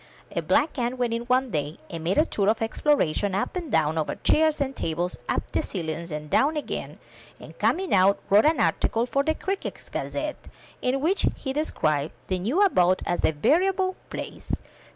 A 0.31 0.41
black 0.41 0.79
ant 0.79 0.97
went 0.97 1.13
in 1.13 1.25
one 1.27 1.51
day 1.51 1.77
and 1.91 2.03
made 2.03 2.17
a 2.17 2.25
tour 2.25 2.49
of 2.49 2.63
exploration 2.63 3.35
up 3.35 3.55
and 3.55 3.71
down, 3.71 3.99
over 3.99 4.15
chairs 4.15 4.59
and 4.59 4.75
tables, 4.75 5.15
up 5.29 5.51
the 5.51 5.61
ceilings 5.61 6.09
and 6.09 6.27
down 6.27 6.57
again, 6.57 6.97
and 7.39 7.53
cortiing 7.59 7.93
out, 7.93 8.17
wrote 8.27 8.45
an 8.47 8.59
article 8.59 9.05
for 9.05 9.21
the 9.23 9.35
Crickets* 9.35 9.89
Gazette, 9.89 10.47
in 10.81 11.01
which 11.01 11.27
he 11.35 11.53
described 11.53 12.15
the 12.29 12.39
new 12.39 12.63
abode 12.63 13.03
as 13.05 13.23
a 13.23 13.29
veritable 13.29 13.95
palace. 14.09 14.53